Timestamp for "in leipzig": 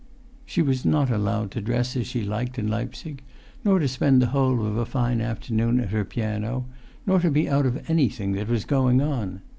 2.57-3.21